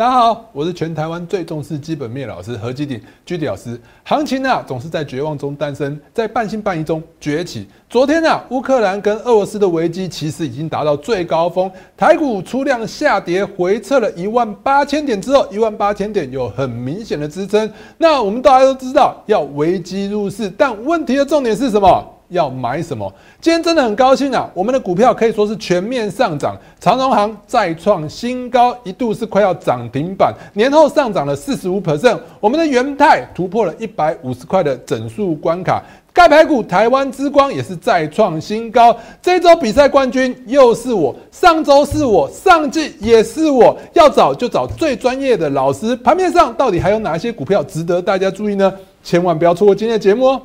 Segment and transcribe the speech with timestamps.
[0.00, 3.78] 大家好，我是全台湾最重视基本面老师何基鼎居迪老师。
[4.02, 7.68] 行情啊，总是在绝望中诞生，在半信半疑中崛起。
[7.86, 17.70] 昨天啊，乌克兰跟俄罗斯的危机其实已经达到最高峰，台股出量下跌，回撤了一万八千点之后，一万八千点有很明显的支撑。
[17.98, 22.02] 那我们大家都知道要危机入市，但问题的重点是什么？
[22.30, 23.12] 要买什么？
[23.40, 24.48] 今天真的很高兴啊！
[24.54, 32.18] 我们的股票可以说是全面上涨，长荣行再创新高，一度是快要涨停板，年后上涨了四十五 percent。
[32.40, 35.82] 我们的元泰突破了一百五十块的整数关卡，
[36.12, 38.96] 盖牌股台湾之光也是再创新高。
[39.20, 43.76] 这周比赛冠军又是我，上周是我，上季也是我。
[43.94, 45.96] 要找就找最专业的老师。
[45.96, 48.72] 盘面上到底还有哪些股票值得大家注意呢？
[49.02, 50.42] 千万不要错过今天的节目哦！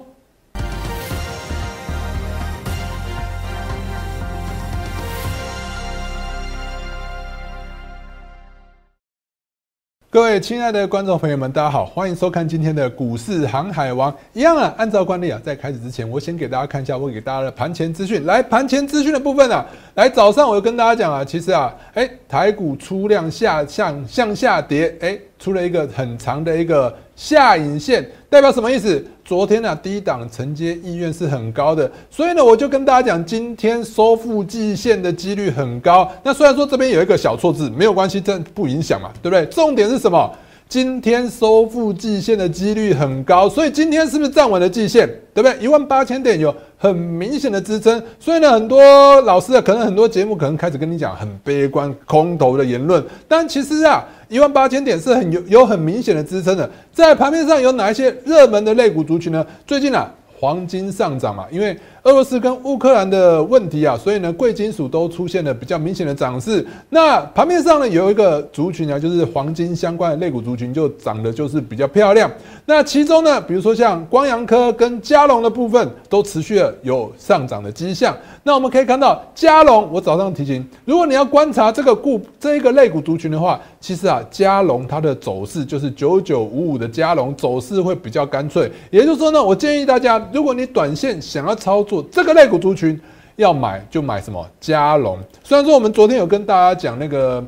[10.16, 14.16] 各位亲爱的观众朋友们，大家好，欢迎收看今天的股市航海王。
[14.32, 18.26] 一样啊，按照惯例啊，在开始之前，我先给大家看一下我给大家的盘前资讯。
[18.26, 29.04] 来，盘前资讯的部分啊，来早上我就跟大家讲啊，其实啊，哎，台股出量下向向下跌，哎，出了一个很长的一个下影线，代表什么意思？
[29.24, 36.08] 昨天呢，低档承接意愿是很高的，所以呢，我就跟大家讲，今天收复季线的几率很高。
[36.22, 39.46] 那虽然说这边有一个小错字，没有关系，这不影响嘛，对不对？
[39.48, 40.32] 重点是什么？
[40.68, 45.08] 今天收复季线的几率很高，所以今天是不是站稳了季线？
[45.34, 45.58] 对不对？
[45.64, 54.04] 一万八千点有很明显的支撑，所以呢，很多老师啊，可能很多节目可能开始跟你讲很悲观、空头的言论，但其实啊。
[54.28, 59.46] 一万八千点是很有有很明显的支撑的，在盘面上有哪一些热门的类股族群呢？
[59.68, 61.78] 最近啊，黄金上涨嘛，因为。
[62.06, 66.64] 俄罗斯跟乌克兰的问题啊，所以呢，贵金属都出现了比较明显的涨势。
[66.88, 72.32] 那盘面上呢，有一个族群啊，就是黄金相关的类股族群，就涨得就是比较漂亮。
[72.68, 78.16] 那其中呢，比如说像光阳科跟嘉龙的部分，都持续了有上涨的迹象。
[78.44, 88.72] 那我们可以看到，嘉龙，我早上提醒，如果你要观察这个股这一个类股族群的话，其实啊，嘉龙它的走势就是九九五五的嘉龙走势会比较干脆。
[88.92, 93.00] 也就是说呢，我建议大家，如果你短线想要操作，这个类股族群
[93.36, 95.18] 要买就买什么嘉龙。
[95.44, 97.44] 虽然说我们昨天有跟大家讲那个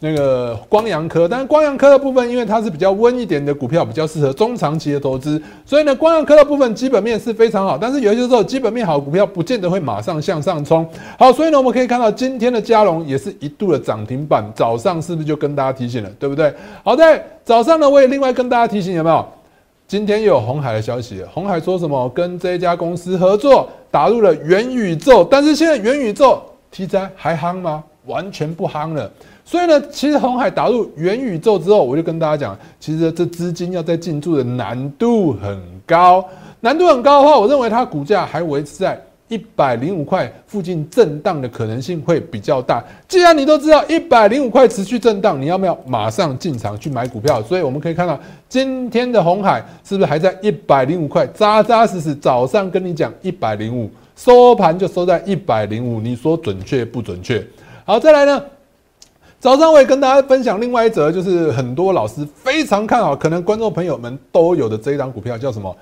[0.00, 7.78] 那个光阳科，但是光阳科的部分，因为它是比较温一点的股票，比较适合中长期的投资，所以呢，光阳科的部分基本面是非常好。
[7.78, 10.86] 但是有些时候基本面好股票不见得会马上向上冲。
[11.18, 16.52] 好，所以呢，我们可以看到今天的嘉龙也是一度的涨停板，早上是不是就跟大家提醒了，对不对？
[16.82, 19.26] 好在早上呢，我也另外跟大家提醒有没有？
[19.86, 27.84] 今天又有红海的消息，红海说什么跟这家公司合作打入了元宇宙，但是现在元宇宙题材还夯吗？
[28.06, 29.10] 完全不夯了。
[29.44, 36.24] 所以呢，其实红海打入元宇宙之后，我就跟大家讲，其实这资金要再进驻的难度很高，
[36.60, 39.00] 难度很高的话，我认为它股价还维持在。
[39.34, 42.80] 一百零五块附近震荡的可能性会比较大。
[43.08, 47.42] 既然你都知道一百零五块持续震荡，你要不要马上进场去买股票？
[47.42, 48.16] 所以我们可以看到
[48.48, 52.14] 今天的红海是不是还在一百零五块扎扎实实？
[52.14, 57.44] 早上跟你讲一百零五，收盘就收在一百零五，你说准确不准确？
[57.84, 58.40] 好，再来呢，
[59.40, 65.76] 早上我也跟大家分享另外一则，就是很多老师非常看好，可能观众朋友们都有的这一档股票叫什么？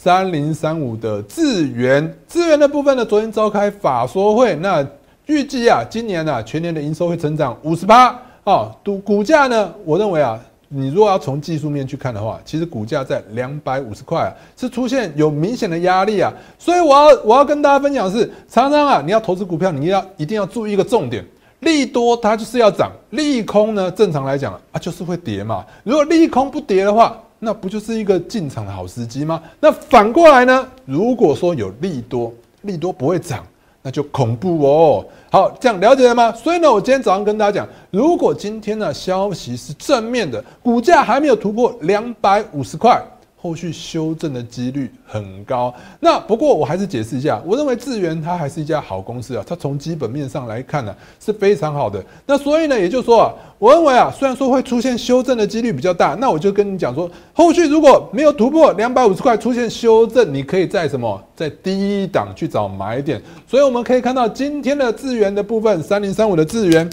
[0.00, 4.86] 三零三五的智源，智源的部分呢，昨天召开法说会，那
[5.26, 10.38] 预计啊，今年呢，全年的营收会成长五十八啊，股股价呢，我认为啊，
[10.68, 21.26] 你如果要从技术面去看的话，其实股价在两百五十块啊，是出现有明显的压力啊，所以我要我要跟大家分享的是，常常啊，你要投资股票，你要一定要注意一个重点，
[21.58, 27.20] 利多它就是要涨，利空呢，正常来讲啊，就是会跌嘛，如果利空不跌的话。
[27.38, 29.42] 那不就是一个进场的好时机吗？
[29.60, 30.68] 那反过来呢？
[30.84, 32.32] 如果说有利多，
[32.62, 33.46] 利多不会涨，
[33.80, 35.06] 那就恐怖哦。
[35.30, 36.32] 好，这样了解了吗？
[36.32, 43.00] 所以呢，我今天早上跟大家讲，如果今天的消息是正面的，股价还没有突破两百五十块。
[43.40, 45.72] 后续修正的几率很高。
[46.00, 50.94] 那不过我还是解释一下，我认为智源它还是一家好公司啊，它从基本面上来看呢
[51.24, 52.04] 是非常好的。
[52.26, 63.22] 那所以呢，也就是说啊，我认为啊，虽然说会出现修正的几率比较大，那我就跟你讲说，后续如果没有突破两百五十块出现修正，你可以在什么在低档去找买点。
[63.46, 66.90] 所以我们可以看到今天的智源的部分，三零三五的智源，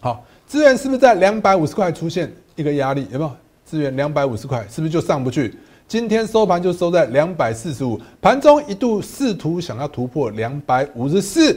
[0.00, 3.06] 好，智源是不是在两百五十块出现一个压力？
[3.10, 3.32] 有没有？
[3.70, 5.54] 资源两百五十块，是不是就上不去？
[5.86, 11.56] 今天收盘就收在两百四十五，盘中一度试图想要突破两百五十四，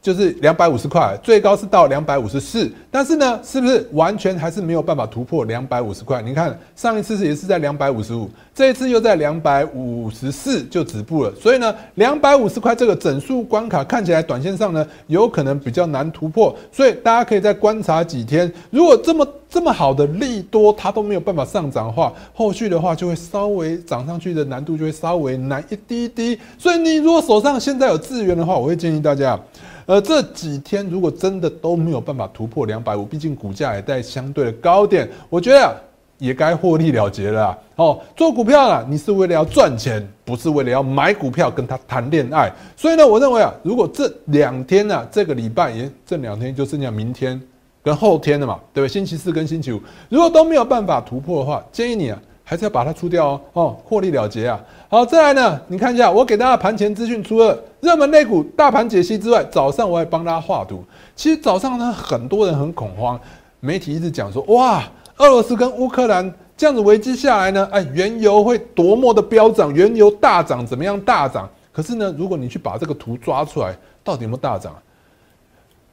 [0.00, 6.22] 就是两百五十块，最高是到两百五十四，但是呢，是不是完全还是没有办法突破两百五十块？
[6.22, 11.34] 你看上一次是也是在两百五十五，这一次又在两百五十四就止步了。
[11.34, 18.50] 所以呢，两百五十块这个整数关卡看起来短线上呢有可能比较难突破，所以大家可以再观察几天。
[18.70, 26.38] 如果这么这么好的利多它都没有办法上涨的话，后续的话就会稍微涨上去的难度就会稍微难一滴滴。
[26.56, 29.38] 所以你如果手上现在有资源的话，我会建议大家。
[29.86, 35.76] 呃，这几天如果真的都没有办法突破两百五，毕竟股价也在相对的高点，我觉得
[36.18, 37.58] 也该获利了结了。
[37.74, 42.52] 哦，做股票啊，你是为了要赚钱，不是为了要买股票跟他谈恋爱。
[42.76, 47.40] 所以呢，我认为啊，如果这两天呢，这个礼拜也这两天就剩下明天
[47.82, 48.92] 跟后天的嘛，对不对？
[48.92, 52.18] 星期四跟星期五，如果都没有办法突破的话，建议你啊。
[52.42, 54.60] 还是要把它出掉哦，哦，获利了结啊！
[54.88, 60.82] 好，再来呢，你看一下，我给大家盘前资讯，除了热门类股大盘解析之外，早上我还帮大家画图。
[61.14, 63.16] 其实早上呢，很多人很恐慌，
[63.60, 64.82] 媒体一直讲说，哇，
[65.18, 71.48] 俄罗斯跟乌克兰这样子危机下来呢，哎，原油会多么的飙涨，原油大涨，怎么样大涨？
[71.70, 73.72] 可是呢，如果你去把这个图抓出来，
[74.02, 74.74] 到底有没有大涨？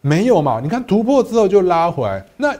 [0.07, 0.59] 没有嘛？
[0.63, 2.56] 你看突破之后就拉回来，那。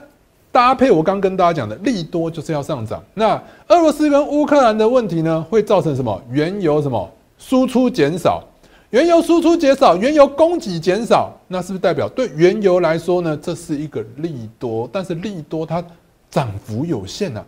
[0.50, 3.04] 搭配我刚跟大家讲的利多就是要上涨。
[3.12, 6.20] 那俄罗斯跟乌克兰的问题呢，会造成什么？
[6.30, 7.08] 原油什么
[7.38, 8.42] 输出减少，
[8.90, 13.38] 原油输出减少，原油供给减少，那是不是代表对原油来说呢？
[13.40, 15.84] 这是一个利多，但是利多它
[16.30, 17.44] 涨幅有限呐，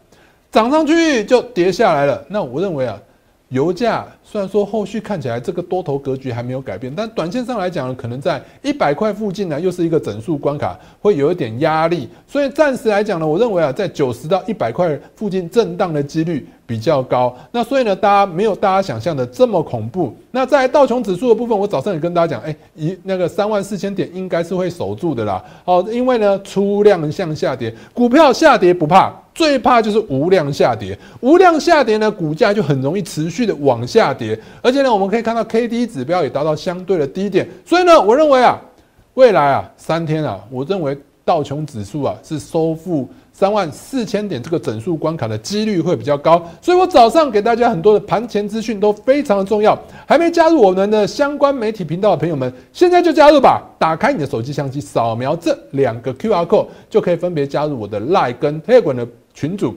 [0.53, 2.23] 涨上去就跌下来了。
[2.29, 3.01] 那我认为啊。
[3.51, 12.09] 油价虽然说后续看起来这个多头格局还没有改变，但短线上来讲呢，可能在一百块附近呢，又是一个整数关卡，会有一点压力。
[12.29, 17.37] 所以暂时来讲呢，我认为啊，在九十到一百块附近震荡的几率比较高。
[17.51, 20.15] 那所以呢，大家没有大家想象的这么恐怖。
[20.31, 25.45] 那在道琼指数的部分，我早上也跟大家讲，哎，一那个三万四千点应该是会守住的啦。
[25.65, 29.13] 哦，因为呢，出量向下跌，股票下跌不怕。
[29.33, 38.61] 最怕就是无量下跌，无量下跌呢，股价就很容易持续的往下跌，而且呢，我们可以看到 K D 指标也达到相对的低点，所以呢，我认为啊，
[39.15, 43.09] 未来啊，三天啊，我认为道琼指数啊是收复。
[43.33, 49.79] 三万四千点这个整数关卡的几率会比较高，所以我早上给大家很多的盘前资讯都非常的重要。
[50.07, 53.63] 还没加入我们的相关媒体频道的朋友们，现在就加入吧！
[53.79, 59.75] 打开你的手机相机，扫描这两个 Q R code，就可以分别加入我的 Line 跟 Telegram 的群组。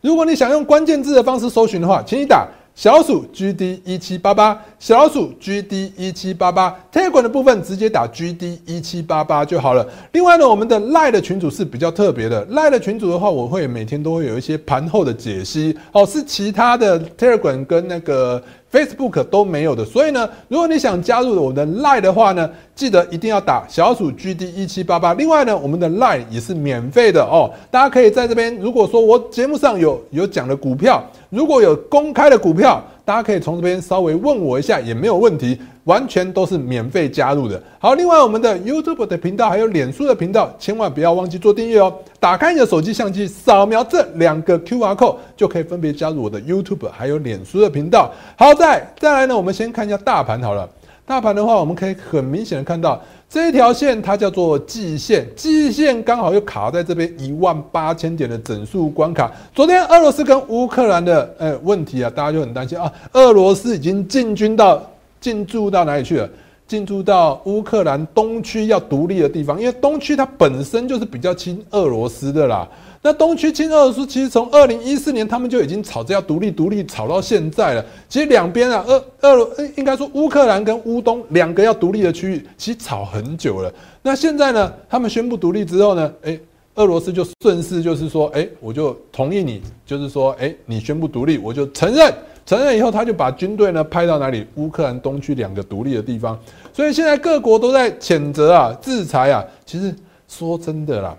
[0.00, 2.48] 如果你想用关键字的方式搜寻的话，请你打。
[2.74, 9.86] 小鼠 GD 一七八八，小鼠 GD 一七八八，推广的部分直接打 GD 一七八八就好了。
[10.12, 18.42] 另外呢，我们的 Lie 的群组是比较特别的，，Lie 的群组的话，我会每天都会有一些盘后的解析，哦，是其他的 Telegram 跟那个。
[18.72, 25.12] Facebook 都没有的，所以呢，如果你想加入我们的 Line 的话呢，记得一定要打小鼠 GD 一七八八。
[25.14, 32.82] 另外呢，我们的 Line 也是免费的哦，大家可以在这边，如果说我节目上有有讲的股票，如果有公开的股票。
[33.04, 37.60] 大家可以从这边稍微问我一下，也没有问题，完全都是免费加入的。
[37.78, 41.92] 好，另外我们的 YouTube 的频道还有脸书的频道，千万不要忘记做订阅哦。
[42.20, 48.12] 打开你的手机相机，扫描这两个 QR code，就可以分别加入我的 YouTube 还有脸书的频道。
[48.36, 50.68] 好，再再来呢，我们先看一下大盘好了。
[51.04, 53.00] 大盘的话，我们可以很明显的看到。
[53.28, 59.32] 这一条线它叫做季线，季线刚好又卡在这边一万八千点的整数关卡。
[59.54, 64.80] 昨天俄罗斯跟乌克兰的呃问题啊，大家就很担心啊，俄罗斯已经进军到
[65.22, 66.28] 进驻到哪里去了？
[66.66, 72.66] 进驻到乌克兰东区要独立的地方，因为东区它本身就是比较亲俄罗斯的啦。
[73.02, 77.84] 那东区亲俄罗斯，其实从二零一四年他们就已经吵着要独立，独立吵到现在了。
[78.08, 83.70] 其实两边啊，俄俄罗应该说乌克兰跟乌东两个要独立的区域，其实吵很久了。
[84.00, 86.40] 那现在呢，他们宣布独立之后呢，诶，
[86.76, 92.10] 俄罗斯就顺势就是说，诶，我就同意你，就是说，诶，你宣布独立，我就承认，
[92.46, 94.46] 承认以后他就把军队呢派到哪里？
[94.54, 96.38] 乌克兰东区两个独立的地方。
[96.72, 99.44] 所以现在各国都在谴责啊，制裁啊。
[99.66, 99.94] 其实
[100.28, 101.14] 说真的啦。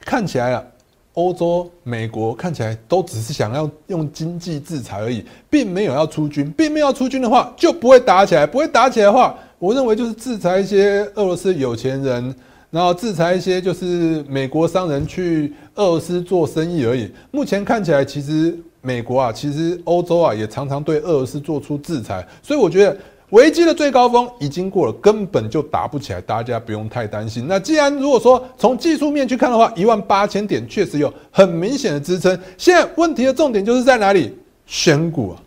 [0.00, 0.62] 看起来啊，
[1.14, 8.46] 欧洲、美国看起来都只是想要用经济制裁而已，并没有要出军，并没有要出军的话，就不会打起来。
[8.46, 12.32] 不会打起来的话，我认为就是制裁一些俄罗斯有钱人，
[12.70, 17.10] 然后制裁一些就是美国商人去俄罗斯做生意而已。
[17.30, 22.96] 目前看起来，其实美国啊，其实欧洲啊，也常常对俄罗斯做出制裁，所以我觉得。
[23.30, 27.44] 危机的最高峰已经过了，根本就打不起来，大家不用太担心。
[27.48, 32.38] 那既然如果说从技术面去看的话，一万八千点确实有很明显的支撑。
[32.56, 34.32] 现在问题的重点就是在哪里？
[34.64, 35.42] 选股啊，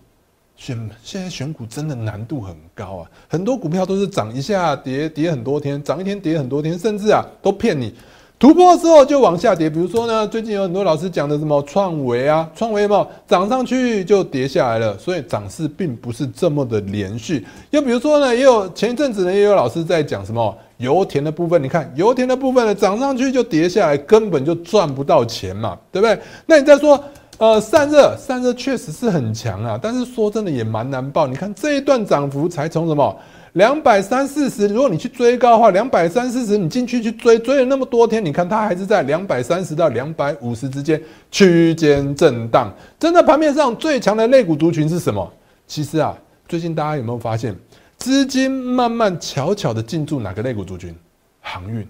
[0.60, 7.96] 选现在选股真的难度很高啊，很多股票都是涨一下跌跌很多天，涨一天跌很多天，甚至啊都骗你
[8.38, 9.70] 突破之后就往下跌。
[9.70, 17.48] 比如说呢，最近有很多老师讲的什么创维啊，创维嘛涨上去就跌下来了，所以涨势并不是这么的连续。
[17.70, 26.20] 又比如说呢，也有前一阵子呢也有老师在讲什么油田的部分，你看油田的部分呢涨上去就跌下来，根本就赚不到钱嘛，对不对？
[26.46, 27.02] 那你再说。
[27.40, 31.26] 呃，散热，散热确实是很强啊，但是说真的也蛮难报。
[31.26, 33.18] 你看这一段涨幅才从什么
[33.54, 42.70] 两百三四十，如果你去追高的话，两百三四十你进去去追，追了那么多天，你看它还是在两百三十到两百五十之间区间震荡。
[43.00, 45.32] 真的盘面上最强的类股族群是什么？
[45.66, 46.14] 其实啊，
[46.46, 47.56] 最近大家有没有发现，
[47.98, 50.94] 资金慢慢悄悄的进驻哪个类股族群？
[51.40, 51.88] 航运。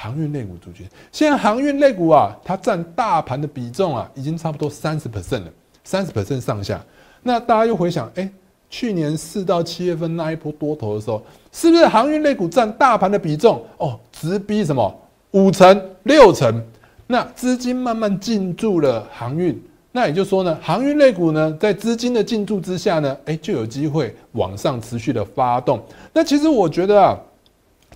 [0.00, 5.50] 航运类股主角，现在航运类股啊，它占大盘的比重啊，已经差不多三十 percent 了，
[5.82, 6.80] 三十 percent 上下。
[7.20, 8.30] 那大家又回想，哎，
[8.70, 15.00] 去年四到七月份那一波多头的时候，是不是航运类股占大盘的比重哦，直逼什么
[15.32, 16.62] 五成六成？
[17.08, 25.82] 那资金慢慢进驻了航运，那也就是说呢，航运类股呢，在资金的进驻之下呢，哎，就有机会往上持续的发动。
[26.12, 27.18] 那其实我觉得啊，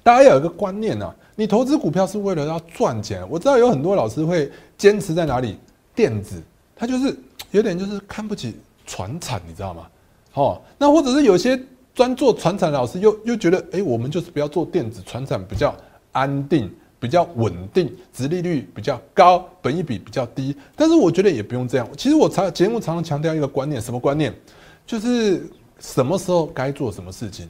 [0.03, 1.15] 大家要有一个观念啊。
[1.43, 5.59] 你投资股票是为了要赚钱，我知道有很多老师会坚持在哪里
[5.93, 6.41] 电子，
[6.77, 7.19] 他就是
[7.51, 8.55] 有点就是看不起
[8.87, 9.89] 船产，你知道吗？
[10.35, 11.61] 哦，那或者是有些
[11.97, 15.75] 专做船产的老师又又觉得，哎，我们就是不要做电子，船产比较
[16.13, 20.57] 安定、比较稳定，殖利率比较高，本益比比较低。
[20.77, 21.89] 但是我觉得也不用这样。
[21.99, 24.33] 其实我常节目常常强调一个观念，什么观念？
[24.87, 25.45] 就是
[25.81, 27.49] 什么时候该做什么事情。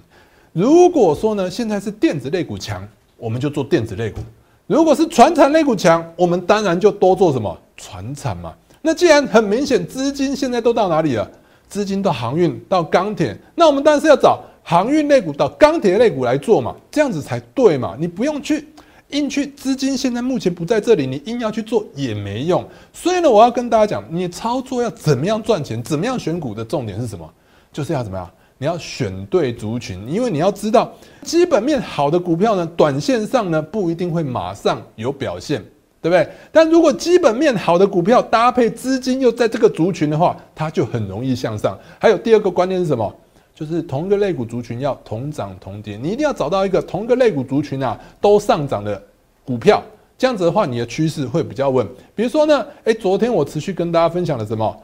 [0.55, 2.89] 如果说呢，现在是电子类股强。
[3.23, 4.19] 我们就做电子类股，
[4.67, 8.52] 如果是船产类股强，我们当然就多做什么船产嘛。
[8.81, 11.31] 那既然很明显资金现在都到哪里了？
[11.69, 17.95] 资金到航运、到钢铁，那我们当然是要找航运类股到钢铁类股来做嘛，这样子才对嘛。
[17.97, 18.67] 你不用去
[19.11, 22.69] 硬去，资金现在目前不在这里，你硬要去做也没用。
[22.93, 27.33] 所以呢，我要跟大家讲，你操作要怎么样赚钱，怎么样选股的重点是什么？
[27.73, 28.29] 就是要怎么样？
[28.62, 30.88] 你要选对族群，因为你要知道
[31.23, 35.61] 基本面好的股票呢，短线上呢不一定会马上有表现，
[36.00, 36.28] 对不对？
[36.52, 41.76] 但如果基本面好的股票搭配资金又在这个族群的话，它就很容易向上。
[41.99, 43.12] 还有第二个观念是什么？
[43.52, 49.02] 就是同一个类股族群要同涨同跌，你一定要找到一个同一个类股族群啊都上涨的
[49.45, 49.83] 股票，
[50.16, 51.85] 这样子的话你的趋势会比较稳。
[52.14, 54.81] 比如说呢，诶，昨天我持续跟大家分享了什么？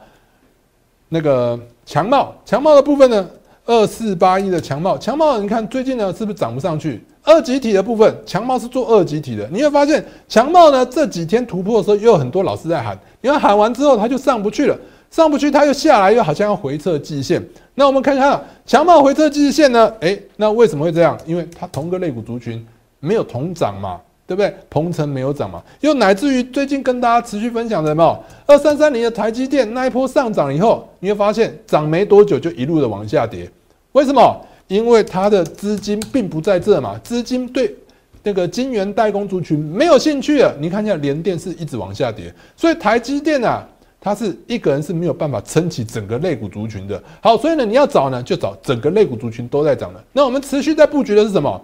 [1.11, 3.25] 那个强茂，强茂的部分呢？
[3.69, 6.99] 二四八一的强茂，强茂，你看最近呢是不是涨不上去？
[7.21, 14.75] 二级体的部分，强茂是做二级体的，你会发现强茂呢这几天突破的时候，又有很多老师在喊，因为喊完之后它就上不去了，
[15.11, 17.39] 上不去它又下来，又好像要回撤季线。
[17.75, 19.93] 那我们看一下强茂回撤季线呢？
[19.99, 21.15] 诶，那为什么会这样？
[21.27, 22.65] 因为它同个类股族群
[22.99, 23.99] 没有同涨嘛。
[24.25, 24.53] 对不对？
[24.69, 25.59] 鹏程没有涨嘛？
[25.81, 28.23] 又乃至于最近跟大家持续分享的没有？
[28.45, 33.49] 二三三零的台积电那一波上涨以后，你会发现涨没多久就一路的往下跌。
[33.93, 34.45] 为什么？
[34.67, 37.75] 因为它的资金并不在这嘛，资金对
[38.21, 40.55] 那个晶圆代工族群没有兴趣了。
[40.59, 43.67] 你看一下联电是一直往下跌，所以台积电啊，
[43.99, 47.01] 它是一个人是没有办法撑起整个类股族群的。
[47.19, 50.03] 好，所以呢，你要找呢，就找整个类股族群都在涨的。
[50.13, 51.59] 那我们持续在布局的是什么？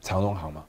[0.00, 0.62] 长荣行嘛。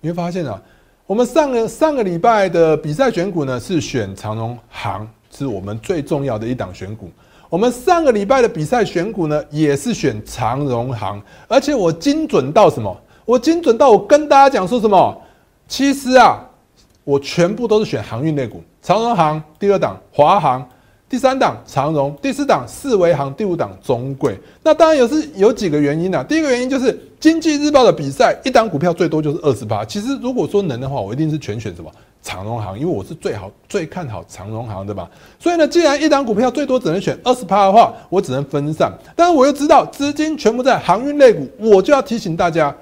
[0.00, 0.60] 你会发现啊，
[1.06, 7.10] 我们上个上个礼拜的比赛选股呢，是选长荣行，是我们最重要的一档选股。
[7.48, 12.96] 我们上个礼拜的比赛选股呢，也是选长荣行，而且我精准到什么？
[13.24, 15.22] 我精准到我跟大家讲说什么？
[15.68, 16.44] 其实啊，
[17.04, 20.66] 我全部都是选航运类股，长荣行第二档，华航。
[21.08, 24.36] 第三档长荣，第四档四维行，第五档中贵。
[24.64, 26.20] 那当然有是有几个原因啊。
[26.24, 29.84] 第一个原因就是经济日报的比赛，一档股票最多就是二十八。
[29.84, 31.88] 其实如果说能的话，我一定是全选什么
[32.26, 35.08] 长荣行，因为我是最好最看好长荣行，对吧？
[35.38, 38.92] 所以呢，既然一档股票最多只能选二十趴的话，我只能分散。
[39.14, 42.74] 但是我又知道资金全部在航运类股，我就要提醒大家，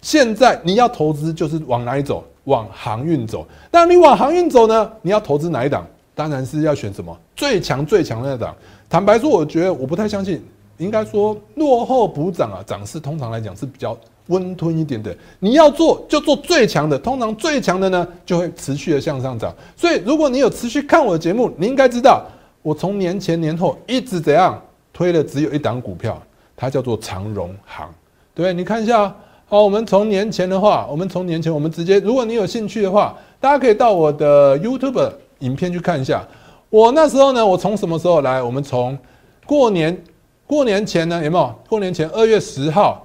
[0.00, 2.22] 现在你要投资就是往哪里走？
[2.44, 3.44] 往航运走。
[3.72, 4.88] 那你往航运走呢？
[5.02, 5.84] 你要投资哪一档？
[6.14, 8.54] 当然是要选什么最强最强的那档。
[8.88, 10.40] 坦白说，我觉得我不太相信。
[10.78, 13.96] 应该说落后补涨啊，涨势通常来讲是比较
[14.28, 15.14] 温吞一点的。
[15.38, 19.54] 你要做就做最强的，通常最强的呢就会持续的向上涨。
[19.76, 22.24] 所以如果你有持续看我的节目，你应该知道
[22.62, 24.60] 我从年前年后一直怎样
[24.92, 26.20] 推了只有一档股票，
[26.56, 27.88] 它叫做长荣行。
[28.34, 29.14] 对，你看一下。
[29.46, 35.12] 好，我们从年前的话，我们从年前我们直接，如果你有兴趣的话，大家可以到我的 YouTube。
[35.40, 36.24] 影片去看一下，
[36.70, 38.40] 我那时候呢，我从什么时候来？
[38.40, 38.96] 我们从
[39.44, 40.04] 过年
[40.46, 41.54] 过年前呢有没有？
[41.68, 43.04] 过年前二月十号，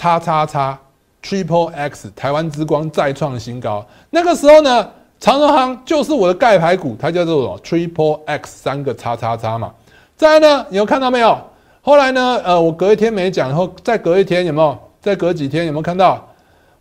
[0.00, 0.78] 叉叉叉
[1.22, 3.84] Triple X 台湾之光再创新高。
[4.08, 4.88] 那个时候呢，
[5.20, 9.70] 长荣行就是我的盖牌股，它叫做什么 Triple X 三个叉叉叉嘛。
[10.16, 11.38] 再呢，有看到没有？
[11.82, 14.78] 后来呢，呃，我隔一天没讲，然后再隔一天有没有？
[15.02, 16.26] 再隔几天有没有看到？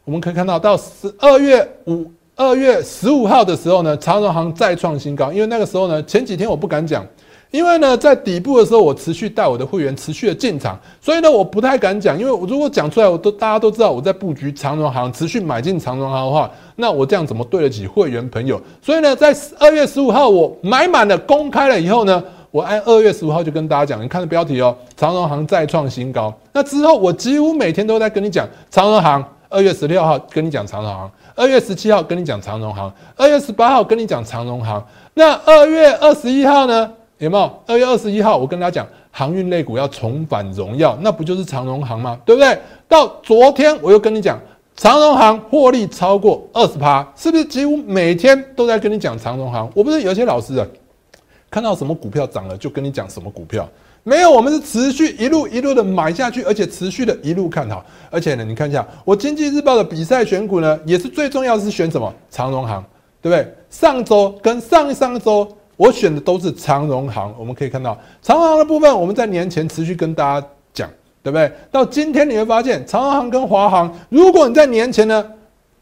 [0.06, 5.30] 我们可以看到到十二月五二月十五号的时候呢，长荣行再创新高。
[5.30, 7.06] 因为那个时候呢，前几天我不敢讲。
[7.51, 12.18] 因为呢，在底部的时候，我持续带我的会员持续的进场，所以呢，我不太敢讲。
[12.20, 18.62] 因为我如果讲出来，我都大家都知道我在布局长荣行，持续买进长荣行的话，那我这样怎么对得起会员朋友？
[18.84, 26.32] 所以呢，在二月十五号我买满了，公开了以后呢，我按二月十五号就跟大家讲，你看的标题哦，长荣行再创新高。
[26.53, 34.86] 那之后我几乎每天都在跟你讲长荣行，二月十六号跟你讲长荣行，二月十七号跟你讲长荣行，二月十八号跟你讲长荣行。
[35.15, 36.91] 那二月二十一号呢？
[37.20, 37.52] 有没有？
[37.66, 42.18] 二月二十一号，我跟大家讲，航运类股要重返荣耀，那不就是长荣航吗？
[42.26, 42.58] 对不对？
[42.88, 44.40] 到昨天我又跟你讲，
[44.78, 49.70] 长荣航获利超过二十趴，是不是几乎每天都在跟你讲长荣航？
[49.76, 50.66] 我不是有些老师啊，
[51.52, 53.68] 看到什么股票涨了就跟你讲什么股票，
[54.04, 62.14] 没有，我们是持续一路一路的买下去，而且持续的一路看好，而且呢，你看一下我经济日报的比赛选股呢，也是最重要的是选什么？
[62.32, 62.82] 长荣航，
[63.22, 63.54] 对不对？
[63.70, 65.46] 上周跟上上周。
[65.80, 70.90] 我选的都是长荣行，我们可以看到长荣行的部分，我们在年前持续跟大家讲，
[71.24, 71.50] 对不对？
[71.72, 75.26] 到今天你会发现，长荣行跟华航，如果你在年前呢，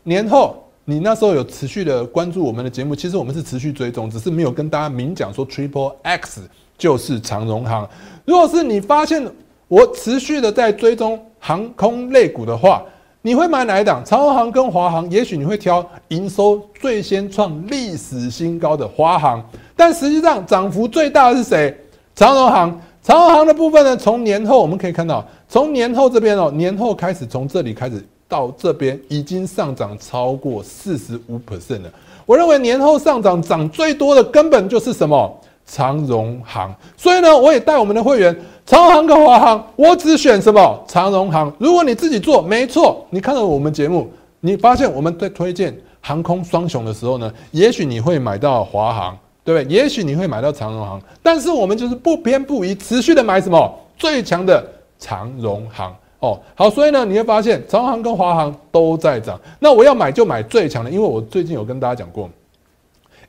[0.03, 6.41] 年后你那时候有持续的关注我们的节目，其实我们是持续追踪，只是没有跟大家明讲说 Triple X
[6.77, 7.89] 就是长荣行。
[8.23, 9.27] 如果是你发现
[9.67, 12.83] 我持续的在追踪航空类股的话，
[13.21, 14.03] 你会买哪一档？
[14.05, 15.09] 长荣航跟华航？
[15.11, 19.43] 也许你会挑营收最先创历史新高的华航。
[19.75, 21.75] 但实际上涨幅最大的是谁？
[22.15, 23.97] 长荣行，长荣行的部分呢？
[23.97, 31.91] 从年后我们可以看到，从年后这边哦，年后开始从这里开始到这边已经上涨超过四十五 percent 了。
[32.25, 35.39] 我认为年后上涨涨最多的根本就是什么？
[35.65, 36.73] 长荣行。
[36.95, 38.33] 所以呢，我也带我们的会员，
[38.67, 40.83] 长航跟华航，我只选什么？
[40.87, 41.51] 长荣航。
[41.57, 49.17] 如果你自己做，没错，你看到我们节目，你发现我们在推荐航空双雄的时候呢，也许你会买到华航。
[49.45, 49.73] 对不对？
[49.73, 54.61] 也许你会买到长荣航，但是我们就是不偏不倚，持续的买什么最强的
[54.99, 56.37] 长荣航哦。
[56.53, 59.39] 好，所以呢，你会发现长航跟华航都在涨。
[59.57, 62.29] 那我要买就买最强的，因为我最近有跟大家讲过，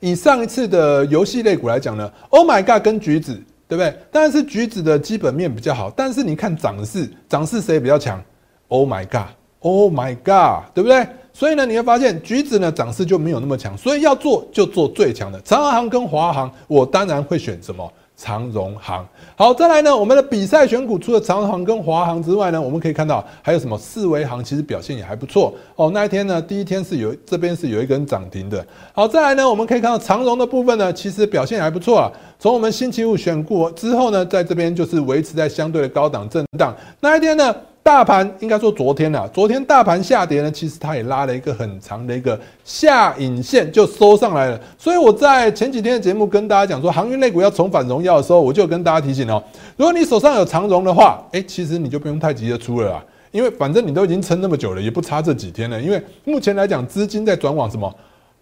[0.00, 3.94] 以上一次的游戏类股来讲呢，Oh my God，跟橘子对不对？
[4.10, 8.20] 当然是橘子的基本面比较好，但是你看涨势，涨势谁比较强
[8.68, 11.06] ？Oh my God，Oh my God，对不对？
[11.34, 19.06] 所以呢，你会发现橘子呢涨势就没有那么强，所以要做就做最强的长航跟华航，我当然会选什么长荣行。
[19.36, 25.90] 好，再来呢，我们的比赛选股除了长荣行跟华航之外呢，我们可以看到还有什么四维行，其实表现也还不错哦。
[25.94, 28.66] 那一天呢，第一天是有这边是有一根涨停的。
[28.92, 32.10] 好，再来呢，我们可以看到长荣的部分呢，其实表现还不错啊。
[32.40, 36.74] 从我们星期五选股之后呢，在这边就是维持在相对的高档震荡。
[37.00, 37.54] 那一天呢？
[37.82, 44.60] 大盘应该说昨天啊，昨天大盘下跌呢，其实它也拉了一个很长的一个下影线，就收上来了。
[44.76, 49.42] 所以我在前几天的节目跟大家讲说，航运类股要重返荣耀的时候，我就跟大家提醒哦，
[49.76, 55.80] 如果你手上有长荣的话，哎，其实你就不用太急着出了啦，因为反正你都已经撑那么久了，也不差这几天了。
[55.80, 57.90] 因为目前来讲，资金在转往什么？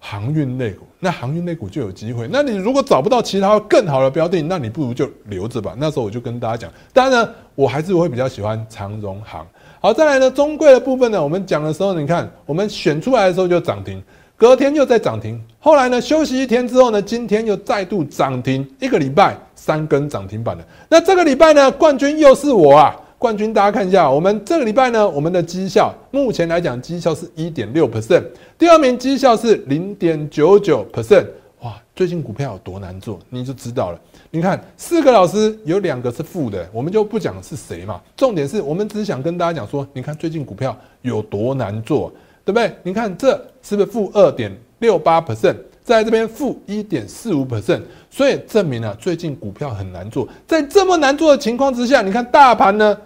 [0.09, 2.29] 航运类股，那航运类股就有机会。
[2.31, 5.75] 那你如果找不到其他更好的标的，那你不如就留着吧。
[5.77, 9.45] 那时候我就跟大家讲，当然呢，我还是会比较喜欢长荣航。
[9.81, 14.01] 好，再来呢，中贵的部分呢，我们讲的时候，你看我们选出来的时候就涨停，
[14.37, 20.64] 隔天又在涨停，后来呢休息一天之后呢，今天又再度涨停，一个礼拜三根涨停板的。
[20.88, 22.97] 那这个礼拜呢，冠军又是我啊。
[23.18, 28.22] 冠军，大家看一下，我们这个礼拜呢，我们的绩效目前来讲，绩效是一点六 percent，
[28.59, 31.26] 第二名绩效是零点九九 percent。
[31.62, 33.98] 哇，最近股票有多难做，你就知道了。
[34.31, 37.98] 你看，四个老师有两个是负的，我们就不讲是谁嘛。
[38.14, 42.12] 重点是我们只想跟大家讲说，你看最近股票有多难做，
[42.44, 42.70] 对不对？
[42.83, 45.57] 你看这是不是负二点六八 percent？
[45.83, 50.29] 在这边负一点四五 percent，所以证明了最近股票很难做。
[50.44, 52.98] 在这么难做的情况之下，你看大盘呢，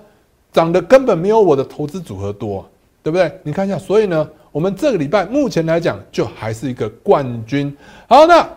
[0.53, 2.69] 涨得根本没有我的投资组合多，
[3.03, 3.31] 对不对？
[3.43, 7.75] 你看一下，所以呢，我们这个礼拜目前来讲，就还是一个冠军。
[8.09, 8.49] 好，那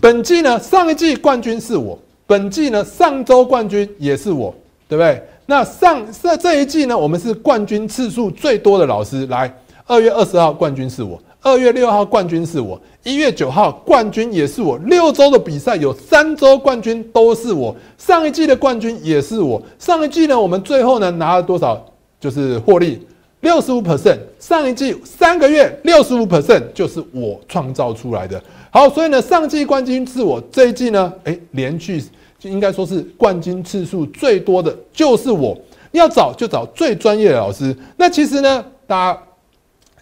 [0.00, 4.54] 本季呢，上一季冠军是我，本季呢，上周冠军也是我，
[4.88, 5.22] 对不对？
[5.46, 9.26] 那上这这一季呢，我们是冠军次数最多的老师。
[9.26, 9.52] 来，
[9.86, 11.20] 二月二十号冠军是我。
[11.46, 19.62] 二月六号冠军是我，一月九号冠军也是我，六周的比赛有三周冠军都是我，上一季的冠军也是我。
[19.78, 21.80] 上一季呢，我们最后呢拿了多少？
[22.18, 23.06] 就是获利
[23.42, 24.18] 六十五 percent。
[24.40, 28.42] 上一季三个月六十五 percent 就是我创造出来的。
[28.72, 32.02] 好，所以呢，上季冠军是我，这一季呢，诶，连续
[32.40, 35.56] 就应该说是冠军次数最多的就是我。
[35.92, 37.72] 要找就找最专业的老师。
[37.96, 39.22] 那其实呢，大家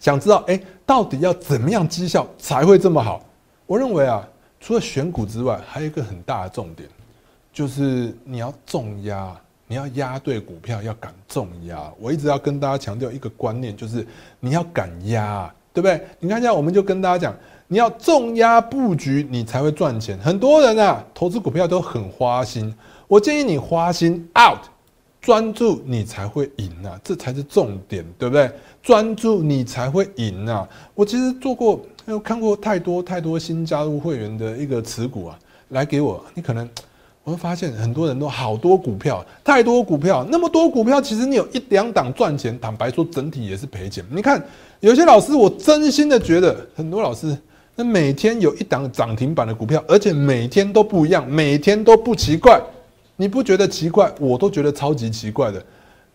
[0.00, 3.22] 想知道，哎，到底要怎么样绩效才会这么好？
[3.66, 4.26] 我认为啊，
[4.60, 6.88] 除了选股之外，还有一个很大的重点，
[7.52, 9.34] 就是你要重压，
[9.66, 11.90] 你要压对股票，要敢重压。
[11.98, 14.06] 我一直要跟大家强调一个观念，就是
[14.40, 16.00] 你要敢压，对不对？
[16.20, 17.34] 你看一下，我们就跟大家讲，
[17.66, 20.18] 你要重压布局，你才会赚钱。
[20.18, 22.74] 很多人啊，投资股票都很花心，
[23.08, 24.60] 我建议你花心 out。
[25.24, 28.50] 专注你才会赢啊，这才是重点，对不对？
[28.82, 30.68] 专注你才会赢啊！
[30.94, 35.38] 我其实做过，有看过太多太多新加入会员的一个持股啊，
[35.70, 36.68] 来给我，你可能
[37.22, 44.04] 我会发现很多人都好多股票，太多股票，那么多股票，其实你有一两档赚钱，坦白说整体也是赔钱。
[44.10, 44.44] 你看
[44.80, 47.34] 有些老师，我真心的觉得很多老师，
[47.74, 52.60] 那每天有一档涨停板的股票，而且每天都不一样，每天都不奇怪。
[53.16, 54.12] 你不觉得奇怪？
[54.18, 55.62] 我都觉得超级奇怪的。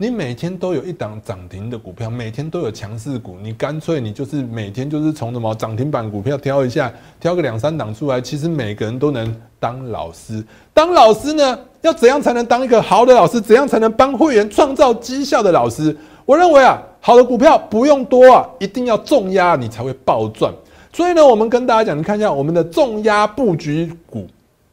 [0.01, 8.21] 你每天都有一档涨停的股票，每天都有强势股，你干脆你就是每天就是从什么涨停板股票挑一下，挑个两三档出来。
[8.21, 10.41] 其实每个人都能当老师。
[10.73, 13.41] 当老师呢，要怎样才能当一个好的老师？
[13.41, 15.95] 怎样才能帮会员创造绩效的老师？
[16.25, 20.53] 我认为啊，好的股票不用多啊，一定要重压你才会暴赚。
[20.93, 24.25] 所以呢，我们跟大家讲，你看一下我们的重压布局股。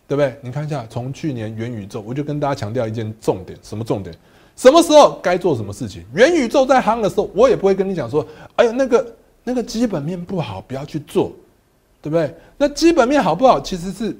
[0.08, 0.36] 对不对？
[0.40, 4.14] 你看一下，从去年元宇宙，我就跟大家强调一件重点，什么重点？
[4.54, 6.04] 什么时候该做什么事情？
[6.14, 9.14] 元宇宙在夯的时候，我也不会跟你讲说，哎呀，那个
[9.44, 11.32] 那个基本面不好，不要去做，
[12.00, 12.32] 对不对？
[12.56, 13.60] 那基本面好不好？
[13.60, 14.16] 其实是，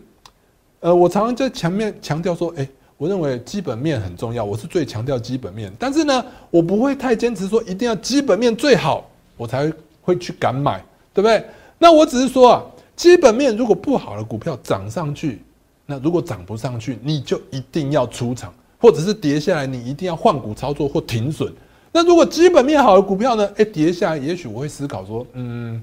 [0.81, 2.68] 呃，我常常在前面强调说，哎，
[2.99, 9.72] 我认为基本面很重要，我是最强调基本面，但是呢，我不会太坚持说一定要基本面最好，我才
[10.03, 11.42] 会去敢买，对不对？
[11.79, 12.62] 那我只是说啊，
[12.94, 15.40] 基本面如果不好的股票涨上去。
[15.87, 21.53] 那如果涨不上去，你就一定要出场，或者是跌下来，你一定要换股操作或停损。
[21.92, 23.49] 那如果基本面好的股票呢？
[23.57, 25.83] 哎，跌下来，也许我会思考说，嗯，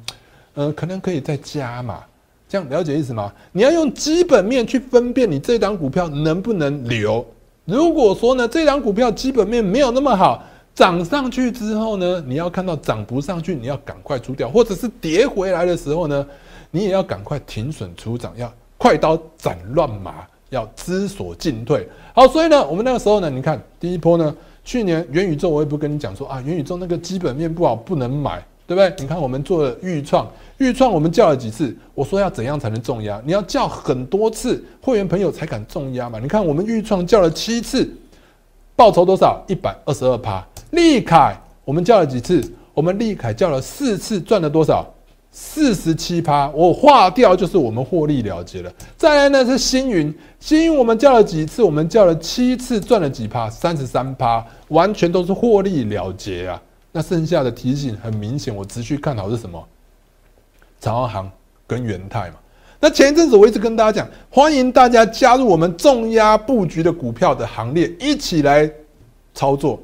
[0.54, 2.04] 呃，可能可以再加嘛。
[2.48, 3.34] 这样了解意思吗？
[3.52, 7.26] 你要用基本面去分辨你这档股票能不能留。
[7.66, 10.44] 如果说呢，这档股票基本面没有那么好，
[10.76, 16.28] 涨上去之后呢，你要看到涨不上去，你要赶快出掉，或者是跌回来的时候呢，
[16.70, 18.54] 你也要赶快停损出涨，要。
[18.84, 21.88] 快刀斩乱麻，要知所进退。
[22.14, 28.94] 好，所以呢，我们那个时候呢，你看第一波呢，去年元宇宙，我也不跟你讲说啊，元宇宙那个基本面不好，不能买，对不对？
[29.00, 33.22] 你看我们做了预创，预创我们叫了几次，我说要怎样才能重压？
[33.26, 36.20] 你要叫很多次，会员朋友才敢重压嘛。
[36.20, 37.90] 你看我们预创叫了七次，
[38.76, 39.42] 报酬多少？
[39.48, 40.46] 一百二十二趴。
[40.72, 42.44] 利凯我们叫了几次？
[42.74, 44.93] 我们利凯叫了四次，赚了多少？
[45.36, 48.72] 四十七趴，我划掉就是我们获利了结了。
[48.96, 51.64] 再来呢是星云，星云我们叫了几次？
[51.64, 53.50] 我们叫了七次，赚了几趴？
[53.50, 56.62] 三十三趴，完全都是获利了结啊。
[56.92, 59.68] 那剩下的提醒很明显，我持续看好是什么？
[60.80, 61.32] 长航
[61.66, 62.36] 跟元泰嘛。
[62.80, 68.70] 那前一阵子我一直跟大家讲，欢迎大家加入我们重压布局的股票的行列，一起来
[69.34, 69.82] 操作，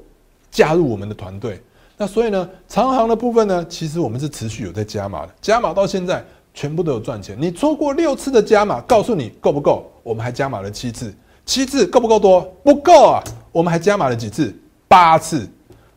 [0.52, 1.60] 加入我们的团队。
[2.02, 7.36] 那所以呢，长航的部分呢，其实我们是持续有在加码的，加码到现在全部都有赚钱。
[7.38, 9.92] 你错过六次的加码，告诉你够不够？
[10.02, 11.14] 我们还加码了七次，
[11.46, 12.42] 七次够不够多？
[12.64, 13.22] 不够啊！
[13.52, 14.56] 我们还加码了几次？
[14.88, 15.46] 八次，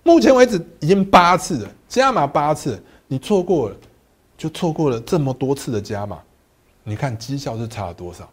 [0.03, 3.77] 目前为止已经八次了，加码八次，你错过了，
[4.37, 6.19] 就错过了这么多次的加码。
[6.83, 8.29] 你看绩效是差了多少，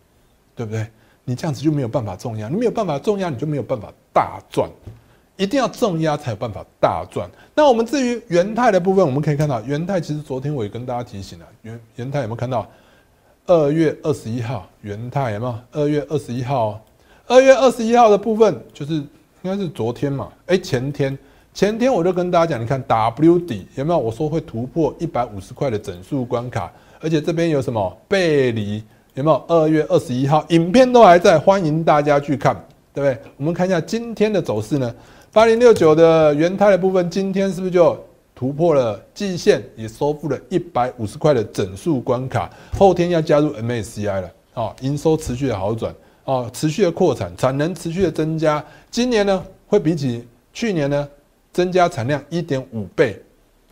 [0.55, 0.87] 对不对？
[1.23, 4.67] 你这样子就没有办法重压，你没有办法重压，你就没有办法大赚。
[5.39, 7.29] 一定要重压才有办法大赚。
[7.55, 12.67] 那我们至于元泰的部分，我们可以看到，元泰其实昨天我也跟大家提醒了，元元泰有没有看到？
[13.47, 15.55] 二月二十一号，元泰有没有？
[15.71, 16.83] 二月二十一号，
[17.25, 19.05] 二月二十一号的部分就是应
[19.43, 20.27] 该是昨天嘛？
[20.47, 21.17] 哎，前天，
[21.53, 23.97] 前天我就跟大家讲，你看 W 底有没有？
[23.97, 29.41] 我说会突破一百五十块的整数关卡，而且这边有什么背离有没有？
[29.47, 32.53] 二月二十一号，影片都还在，欢迎大家去看，
[32.93, 33.31] 对不对？
[33.37, 34.93] 我们看一下今天的走势呢？
[35.31, 37.95] 八零六九的元泰的部分，今天是不是就
[38.33, 42.49] 突破了季线，也收复了一百五十块的整数关卡？
[42.75, 45.93] 后天要加入 MSCI 了，啊，营收持续的好转，
[46.25, 51.07] 啊，持续的扩产，产能持续的增加，今年呢会比起去年呢
[51.53, 53.21] 增加产量一点五倍，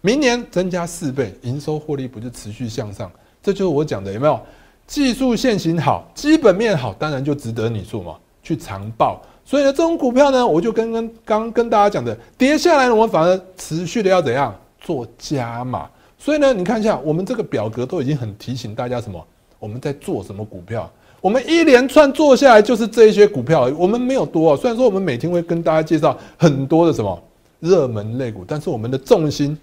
[0.01, 3.11] 明年增加四倍，营收获利不就持续向上？
[3.41, 4.39] 这就是我讲的，有没有？
[4.85, 9.19] 技术线型好，基本面好，当然就值得你做嘛，去长报。
[9.49, 15.87] 所以呢，这种股票呢，我就跟跟刚刚跟大家讲的，跌下来呢，我们反而持续的要怎样做加码。
[16.17, 19.25] 所以呢，你看一下我们这个表格都已经很提醒大家什么？
[19.57, 20.91] 我们在做什么股票？
[21.21, 24.57] 我们一连串做下来就是这一些股票，我们没有多。
[24.57, 27.17] 虽然说我们每天会跟大家介绍很多的什么
[27.61, 29.57] 热门类股，但是我们的重心，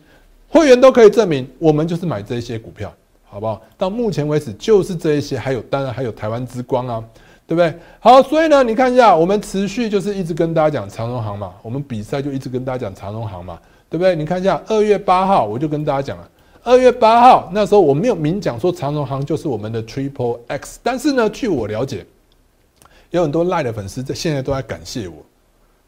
[0.48, 2.90] 会员都可以证明，我们就是买这一些股票，
[3.22, 3.60] 好不好？
[3.76, 7.04] 到目前为止就是这一些，还有当然还有台湾之光啊，
[7.46, 7.74] 对不对？
[8.00, 13.58] 好，所以呢，你看一下，我们持续就是一直跟大家讲长荣行嘛，我们比赛就一直跟大家讲长荣行嘛，
[13.90, 14.16] 对不对？
[14.16, 16.30] 你看一下二月八号我就跟大家讲了。
[16.62, 22.06] 二月八号那时候我没有明讲说长荣行就是我们的 Triple X，但是呢，据我了解，
[23.10, 25.16] 有很多赖的粉丝在现在都在感谢我，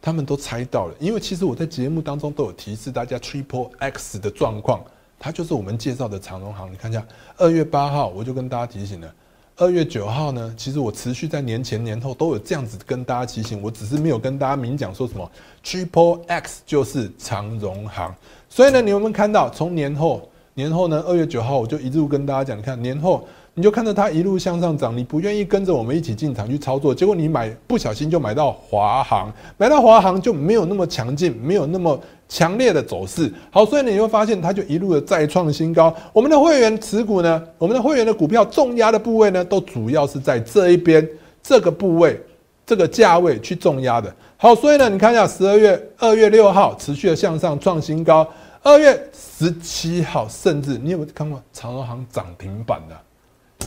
[0.02, 4.84] 他们都猜到了，因为其实我在节目当中都有提示大家 Triple X 的状况，
[5.18, 6.70] 它就是我们介绍的长荣行。
[6.70, 7.02] 你看一下，
[7.38, 9.10] 二月八号我就跟大家提醒了，
[9.58, 15.30] 二月九号呢，其实我持续在年前年后都有这样子跟大家提醒，我只是没有跟大家明讲说什么
[15.64, 18.14] Triple X 就是长荣行，
[18.50, 20.28] 所以呢，你有没有看到从年后？
[20.52, 21.02] 年后呢？
[21.06, 23.26] 二月九号我就一路跟大家讲，你看年后
[23.58, 33.32] 你就看着它一路向上涨，你不愿意跟着我们一起进场去操作，结果你买不小心就买到华航，买到华航就没有那么强劲，没有那么强烈的走势。
[33.50, 35.94] 好，所以你会发现它就一路的再创新高。
[36.12, 41.08] 我们的会员持股呢，我们的会员的股票重压的部位呢，都主要是在这一边
[41.42, 42.20] 这个部位
[42.66, 44.14] 这个价位去重压的。
[44.36, 48.28] 好，所以呢，你看一下十二月二月六号持续的向上创新高。
[48.62, 52.94] 二月十七号，甚至你有没有看过长荣航涨停板的？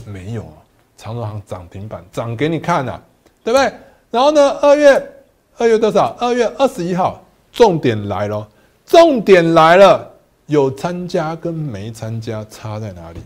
[0.06, 0.56] 没有啊，
[0.96, 3.00] 长荣行涨停板涨给你看呐，
[3.42, 3.72] 对不对？
[4.10, 5.12] 然后呢，二月
[5.56, 6.16] 二月多少？
[6.18, 8.48] 二月二十一号，重点来了，
[8.86, 10.10] 重点来了，
[10.46, 13.20] 有参加跟没参加差在哪里？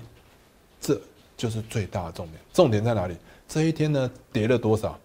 [0.80, 1.00] 这
[1.36, 2.38] 就是最大的重点。
[2.52, 3.16] 重点在哪里？
[3.48, 4.98] 这一天呢，跌了多少？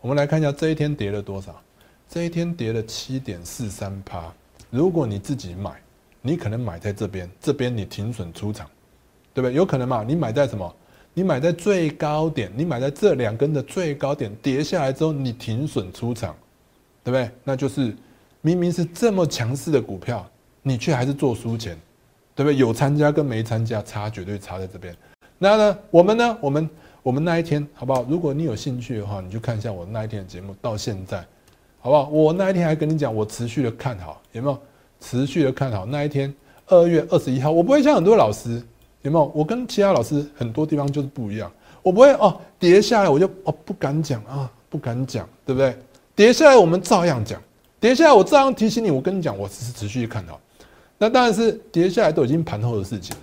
[0.00, 1.54] 我们来看一下这一天跌了多少？
[2.08, 4.24] 这一天跌了七点四三趴。
[4.70, 5.72] 如果你自己买。
[6.22, 8.68] 你可能买在这边，这边你停损出场，
[9.32, 9.54] 对不对？
[9.54, 10.04] 有可能嘛？
[10.06, 10.70] 你买在什么？
[11.12, 16.34] 你买在最高点，你买在这两根的最高点，跌下来之后你停损出场，
[17.02, 17.30] 对不对？
[17.42, 17.94] 那就是
[18.40, 20.24] 明明是这么强势的股票，
[20.62, 21.76] 你却还是做输钱，
[22.34, 22.56] 对不对？
[22.56, 24.96] 有参加跟没参加差绝对差在这边。
[25.36, 26.38] 那呢，我们呢？
[26.40, 26.70] 我们
[27.02, 28.04] 我们那一天好不好？
[28.08, 31.24] 如果你有兴趣的话，你就看一下我那一天的节目，到现在，
[31.80, 32.08] 好不好？
[32.08, 34.58] 我那一天还跟你讲，我持续的看好，有没有？
[35.00, 36.32] 持续的看好那一天，
[36.66, 38.62] 二月二十一号，我不会像很多老师，
[39.02, 39.32] 有没有？
[39.34, 41.50] 我跟其他老师很多地方就是不一样，
[41.82, 45.76] 我不会哦，跌下来我就哦不敢讲啊，不敢讲，对不对？
[46.14, 47.40] 跌下来我们照样讲，
[47.78, 50.38] 跌下来我照样提醒你，我跟你讲，我只是持续看好。
[50.98, 53.22] 那当然是跌下来都已经盘后的事情了。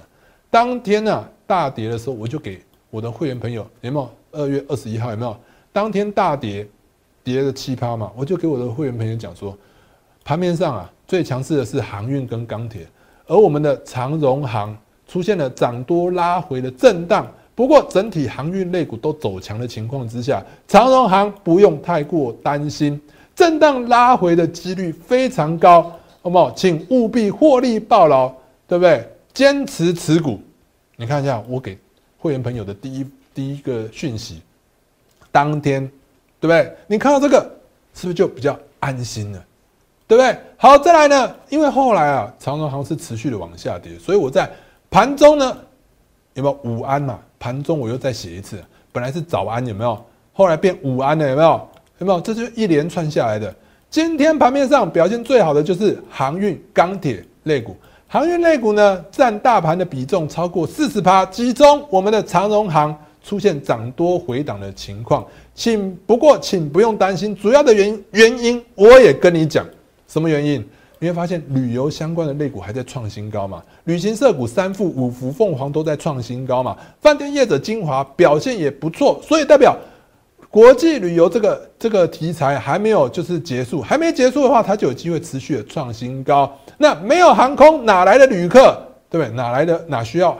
[0.49, 2.59] 当天呢大跌的时候，我就给
[2.89, 4.09] 我的会员朋友有没有？
[4.31, 5.37] 二月二十一号有没有？
[5.71, 6.67] 当天大跌，
[7.23, 9.55] 跌了七趴嘛，我就给我的会员朋友讲说，
[10.23, 10.91] 盘面上啊。
[11.07, 12.85] 最强势的是航运跟钢铁，
[13.27, 17.27] 而我们的长荣航出现了涨多拉回的震荡。
[17.55, 23.01] 不过整体航运类股都走强的情况之下，长荣航不用太过担心，
[23.35, 25.91] 震荡拉回的几率非常高，
[26.21, 26.51] 好不好？
[26.51, 28.31] 请务必获利报牢，
[28.67, 29.09] 对不对？
[29.33, 30.39] 坚持持股。
[30.95, 31.77] 你看一下我给
[32.19, 34.41] 会员朋友的第一第一个讯息，
[35.31, 35.81] 当天，
[36.39, 36.71] 对不对？
[36.85, 37.39] 你看到这个
[37.95, 39.43] 是不是就比较安心了？
[40.07, 40.37] 对不对？
[40.57, 41.35] 好，再来呢？
[41.49, 44.47] 因为后来啊，长荣航是持续的往下跌，所以我在
[44.89, 45.57] 盘中呢，
[46.33, 47.19] 有没有午安嘛？
[47.39, 50.03] 盘中我又再写一次，本来是早安，有没有？
[50.33, 51.69] 后来变午安了，有没有？
[51.99, 52.21] 有没有？
[52.21, 53.53] 这就一连串下来的。
[53.89, 57.75] 今天盘面上表现最好的就是航运、钢铁类股。
[58.07, 69.65] 航运类股呢，占大盘的比重超过四十趴，其中我们的长荣航出现涨多回档的情况，请不过请不用担心，主要的原因原因我也跟你讲。
[70.07, 70.65] 什么原因？
[70.99, 73.61] 你会发现旅游相关的类股还在创新高嘛？
[73.83, 76.75] 旅行社股三富、五福、凤凰都在创新高嘛？
[76.99, 79.77] 饭店业者精华表现也不错，所以代表
[80.49, 86.51] 国际旅游这个这个题材还没有就是结束，还没结束的话，它就有机会持续的创新高。
[86.77, 88.75] 那没有航空哪来的旅客？
[89.09, 89.35] 对不对？
[89.35, 90.35] 哪来的哪需要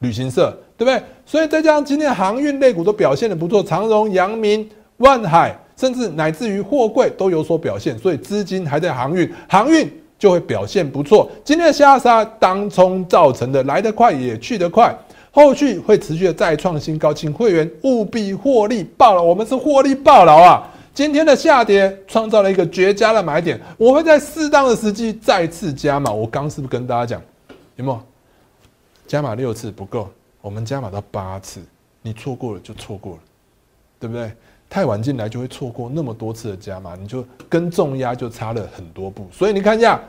[0.00, 0.50] 旅行社？
[0.76, 1.00] 对不对？
[1.24, 5.56] 所以再加上今天航运类股都表现的不错，长荣、阳明、万海。
[5.76, 9.90] 甚至乃至于货柜都有所表现，所以资金还在航运，航运
[10.20, 11.28] 就会表现不错。
[11.42, 14.94] 今天的下杀当冲造成的，来得快也去得快，
[15.30, 20.70] 后续会持续的再创新高，请会员务必获利爆了，我们是获利爆了啊！
[20.92, 26.10] 今天的下跌创造了一个绝佳的买点，我会在适当的时机再次加码。
[26.12, 27.22] 我刚是不是跟大家讲，
[27.76, 27.98] 有没有？
[29.06, 30.10] 加码六次不够，
[30.42, 31.62] 我们加码到八次，
[32.02, 33.18] 你错过了就错过了，
[33.98, 34.30] 对不对？
[34.70, 39.26] 太晚进来就会错过那么多次的加码，你就跟重压就差了很多步。
[39.32, 40.00] 所以你看一下，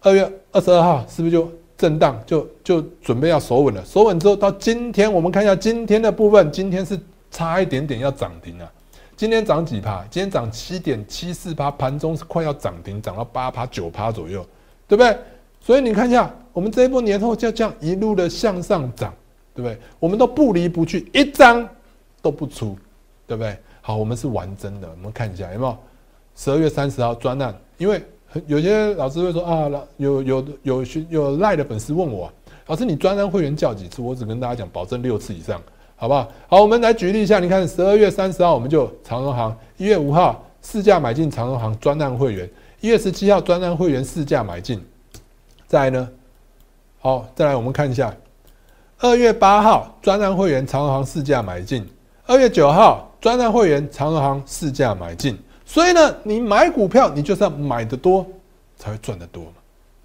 [0.00, 3.84] 二月二十二号是不是就震荡，就就准备要守稳了？
[3.84, 6.98] 守稳之后到今天，我们看一下今天的部分，今天是
[7.30, 8.68] 差一点点要涨停了。
[9.16, 10.04] 今天涨几趴？
[10.10, 14.44] 今天涨七点七四趴，盘中是快要涨停，涨到八趴九趴左右，
[14.88, 15.16] 对不对？
[15.60, 19.14] 所以你看一下，我们这一波年后就这样一路的向上涨，
[19.54, 19.78] 对不对？
[20.00, 21.68] 我们都不离不弃，一张
[22.20, 22.76] 都不出，
[23.26, 23.56] 对不对？
[23.88, 24.90] 好，我们是玩真的。
[24.90, 25.74] 我们看一下有没有
[26.36, 27.58] 十二月三十号专案？
[27.78, 27.98] 因为
[28.46, 32.30] 有些老师会说啊，有有有有赖的粉丝问我，
[32.66, 34.02] 老师你专案会员叫几次？
[34.02, 35.58] 我只跟大家讲，保证六次以上，
[35.96, 36.28] 好不好？
[36.48, 42.50] 好，我们来举例一下，你看十二月三十号我们就长荣行，一月五号市价买进长荣行专案会员，
[42.82, 44.84] 一月十七号专案会员市价买进。
[45.66, 46.08] 再来呢，
[46.98, 48.14] 好，再来我们看一下，
[48.98, 51.88] 二月八号专案会员长荣行市价买进，
[52.26, 58.24] 二月九号专案会员长荣行市价买进，所以呢，你买股票你就是要买的多
[58.76, 59.52] 才会赚得多嘛，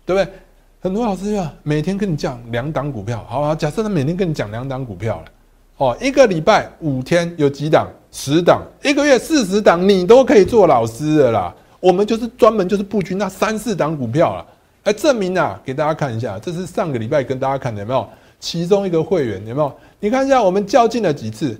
[0.05, 0.33] 对不对？
[0.81, 5.25] 很多老师要每天跟你讲两档股票，好啊，假设他每天跟你讲两档股票了，
[5.77, 11.53] 哦，一个礼拜五天有几档，十档，一个月四十档，你都可以做老师的啦。
[11.79, 14.45] 我们就是专门就是布局那三四档股票了。
[14.83, 18.05] 来证明啊，给大家看一下，这是上个礼拜跟大家看的，有没有？
[18.39, 19.73] 其中一个会员有没有？
[20.01, 21.51] 你看一下，我们较劲了几次，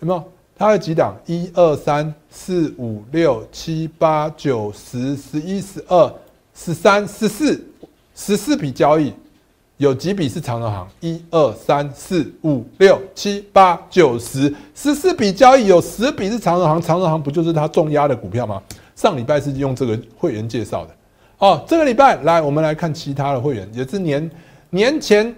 [0.00, 0.22] 有没有？
[0.62, 1.16] 它有几档？
[1.26, 6.14] 一二三四五六七八九十十一十二
[6.54, 7.60] 十三十四
[8.14, 9.12] 十四笔交易，
[9.78, 10.88] 有几笔是长荣行？
[11.00, 16.80] 一二三四五六七八九十十四笔交易，有十笔是长荣行。
[16.80, 18.62] 长荣行不就是它重压的股票吗？
[18.94, 20.94] 上礼拜是用这个会员介绍的。
[21.38, 24.30] 哦，这个礼拜来，我们来看其他的会员，也是年
[24.70, 25.34] 年前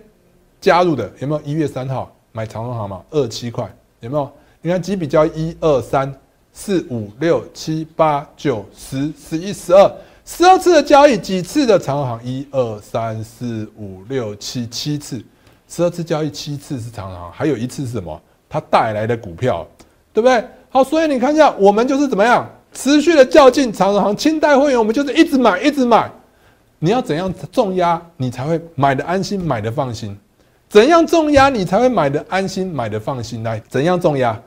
[0.60, 1.40] 加入的，有没有？
[1.40, 4.30] 一月三号买长荣行嘛，二七块，有没有？
[4.66, 5.48] 你看几笔交易？
[5.48, 6.10] 一二三
[6.50, 12.18] 四五六七八九十十一十二，十二次的交易，几次的长航？
[12.24, 15.22] 一二三四五六七七次，
[15.68, 18.18] 十二次交易七次是长航，还有一次是什么？
[18.48, 19.66] 它带来的股票，
[20.14, 20.42] 对不对？
[20.70, 22.50] 好，所以你看一下，我们就是怎么样？
[22.72, 26.10] 持续的较劲，长航清代会员，我们就是一直买，一直买。
[26.78, 30.18] 你要怎样重压，你才会买的安心，买的放心？
[30.70, 33.42] 怎样重压，你才会买的安心，买的放心？
[33.42, 34.40] 来，怎样重压？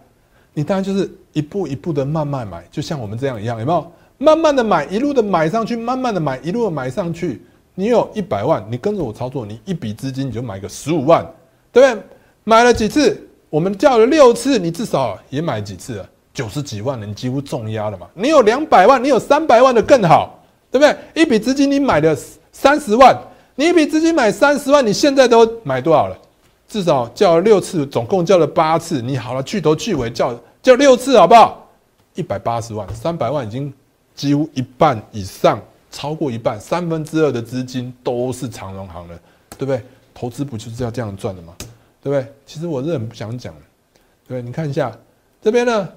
[0.58, 3.92] 你当然就是一步一步的慢慢买，就像我们这样一样，有没有？
[4.18, 7.44] 慢慢的买，一路的买上去，慢慢的买，一路的买上去。
[7.76, 11.24] 你有一百万，你跟着我操作，你一笔资金你就买个十五万，
[11.72, 12.04] 对不对？
[12.44, 13.30] 买了几次？
[13.52, 16.10] 我们叫了六次，你至少也买几次了？
[16.34, 18.08] 九十几万人几乎重压了嘛？
[18.16, 21.22] 你有两百万，你有三百万的更好，对不对？
[21.22, 22.18] 一笔资金你买的
[22.52, 23.16] 三十万，
[23.54, 26.18] 你一笔资金买三十万，你现在都买多少了？
[26.68, 29.02] 至少叫了六次，总共叫了八次。
[29.02, 31.70] 你好了，去头去尾叫叫六次，好不好？
[32.16, 33.74] 一百八十万，三百万已经
[34.16, 39.20] 几乎一半以上，超过一半，三分之二的资金都是长荣行了，
[39.58, 39.82] 对不对？
[40.14, 41.54] 投资不就是要这样赚的吗？
[42.02, 42.34] 对不对？
[42.46, 43.54] 其实我是很不想讲，
[44.28, 44.92] 对，你看一下
[45.42, 45.88] 这边呢。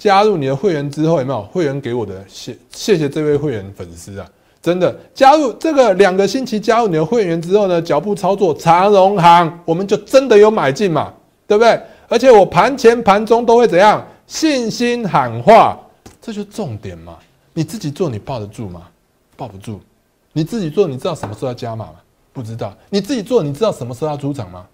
[0.00, 4.26] 加入你的会员之后有没有会员给我的谢谢谢这位会员粉丝啊？
[4.62, 11.12] 真的加入这个两个星期加入你的会员之后呢，脚步操作长荣行，我们就真的有买进嘛，
[11.46, 11.80] 对不对？
[12.08, 15.78] 而且我盘前盘中都会怎样信心喊话，
[16.20, 17.16] 这就重点嘛。
[17.54, 18.88] 你自己做你抱得住吗？
[19.36, 19.80] 抱不住。
[20.32, 21.94] 你自己做你知道什么时候要加码吗？
[22.32, 22.76] 不知道。
[22.88, 24.66] 你自己做你知道什么时候要出场吗？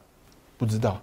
[0.56, 1.00] 不知道。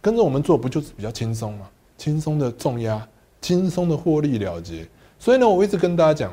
[0.00, 1.66] 跟着我们做不就是比较轻松吗？
[1.96, 3.06] 轻松的重压。
[3.40, 6.32] 轻松的获利了结，所以呢，我一直跟大家讲，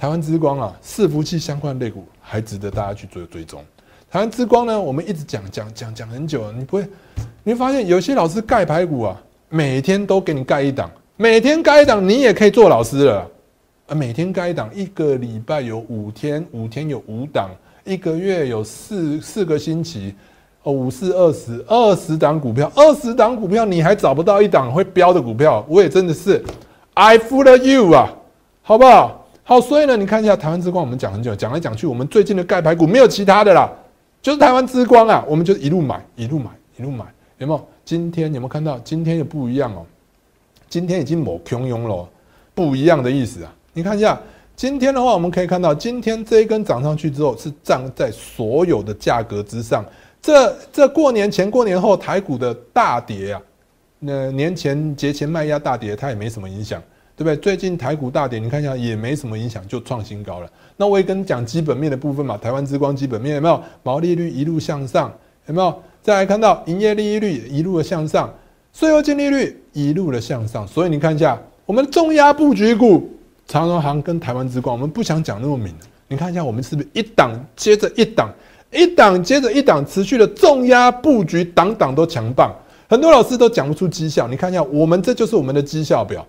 [0.00, 3.62] 台湾之光啊，伺服器相关的类股还值得大家去做追踪。
[4.10, 6.88] 台湾之光呢，我们一直讲讲讲讲很久了，你不会，
[7.44, 13.28] 你会发现有些老师盖排骨啊，每天都给你盖一档，每天盖一档，你也可以做老师了
[13.88, 13.94] 啊。
[13.94, 17.50] 每天盖一档，一个礼拜有五天，五天有五档，
[17.84, 20.14] 一个月有四四个星期。
[20.62, 26.42] 哦，五四二十二十档股票，二十档股票你还找不到一档会飙的股票，我也真的是
[26.94, 28.10] ，I fool you 啊，
[28.62, 29.19] 好不好？
[29.50, 33.68] 好，所以呢，你看一下台湾之光，我们讲很久，讲来讲去，我们最近的盖牌股没有其他的啦，
[34.22, 37.04] 就是台湾之光啊，我们就一路买，一路买，一路买，
[37.38, 37.68] 有没有？
[37.84, 38.78] 今天有没有看到？
[38.84, 39.84] 今天又不一样哦，
[40.68, 42.08] 今天已经某汹涌了，
[42.54, 43.52] 不一样的意思啊。
[43.72, 44.16] 你看一下，
[44.54, 49.84] 今天的话，我们可以看到，今天这一根涨上去之后，是站在所有的价格之上。
[50.22, 53.42] 这这过年前、过年后台股的大跌啊，
[53.98, 56.80] 那年前节前卖压大跌，它也没什么影响，
[57.20, 57.36] 对不对？
[57.36, 60.48] 最近台股大跌，你看一下也没什么影响，就创新高了。
[60.78, 63.62] 那我也跟你讲基本面的部分嘛，台湾之光基本面有没有？
[63.82, 65.12] 毛利率一路向上，
[65.44, 65.82] 有没有？
[66.00, 68.32] 再来看到营业利率一路的向上，
[68.72, 70.66] 税后净利率一路的向上。
[70.66, 73.10] 所以你看一下我们重压布局股，
[73.46, 75.74] 长荣行跟台湾之光，我们不想讲那么明。
[76.08, 78.30] 你看一下我们是不是一档接着一档，
[78.72, 82.50] 一档接着一档持续的重压布局，档档都强棒。
[82.88, 86.26] 很多老师都讲不出绩效，你看一下我们这就是我们的绩效表。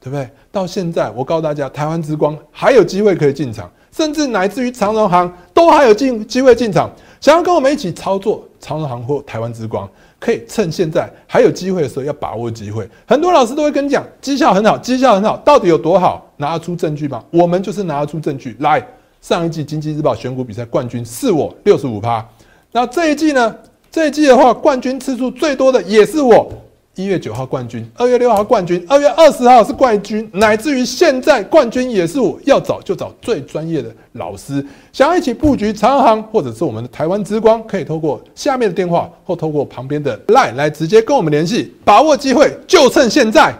[0.00, 0.28] 对不对？
[0.50, 6.90] 到现在，我告诉大家，台湾之光还有机会可以进场，甚至乃至于长荣行都还有进机会进场。
[7.20, 9.86] 想要跟我们一起操作长荣行或台湾之光，
[10.18, 12.88] 可以趁现在还有机会的时候要把握机会。
[13.06, 16.26] 很多老师都会跟你讲，绩效很好，绩效很好，到底有多好？
[16.38, 17.22] 拿得出证据吗？
[17.30, 18.56] 我们就是拿得出证据。
[18.60, 18.82] 来，
[19.20, 22.26] 上一季经济日报选股比赛冠军是我，六十五趴。
[22.72, 23.54] 那这一季呢？
[23.90, 26.50] 这一季的话，冠军次数最多的也是我。
[26.96, 32.38] 一月九号冠军，二月六号冠军，二月二十号是冠军，乃至于现在冠军也是我。
[32.44, 43.54] 要找就找最专业的老师，想要一起布局长航或者是我们的台湾之光，可以透过下面的电话或透过旁边的 LINE 来直接跟我们联系，把握机会，就趁现在。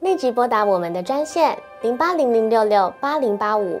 [0.00, 3.80] 立即拨打我们的专线零八零零六六八零八五